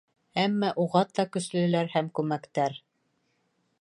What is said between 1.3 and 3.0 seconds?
көслөләр һәм күмәктәр.